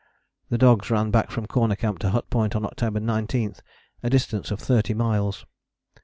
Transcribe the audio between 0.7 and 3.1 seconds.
ran back from Corner Camp to Hut Point on October